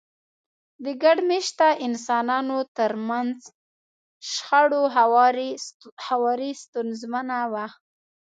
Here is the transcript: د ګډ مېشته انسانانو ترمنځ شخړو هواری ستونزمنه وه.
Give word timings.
د 0.83 0.85
ګډ 1.03 1.17
مېشته 1.29 1.67
انسانانو 1.87 2.57
ترمنځ 2.77 3.37
شخړو 4.31 4.83
هواری 6.07 6.51
ستونزمنه 6.63 7.39
وه. 7.51 7.67